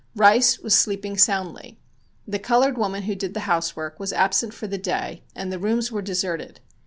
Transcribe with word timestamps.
Rice 0.15 0.57
was 0.57 0.73
sleeping 0.73 1.15
soundly. 1.15 1.77
The 2.27 2.39
colored 2.39 2.75
woman 2.75 3.03
who 3.03 3.13
did 3.13 3.35
the 3.35 3.41
housework 3.41 3.99
was 3.99 4.11
absent 4.11 4.51
for 4.51 4.65
the 4.65 4.79
day 4.79 5.21
and 5.35 5.51
the 5.51 5.59
rooms 5.59 5.91
were 5.91 6.01
deserted. 6.01 6.59